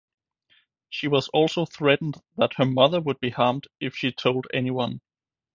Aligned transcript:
She 0.89 1.07
was 1.07 1.27
also 1.27 1.63
threatened 1.63 2.15
that 2.35 2.55
her 2.55 2.65
mother 2.65 2.99
would 2.99 3.19
be 3.19 3.29
harmed 3.29 3.67
if 3.79 3.95
she 3.95 4.11
told 4.11 4.47
anyone. 4.51 5.01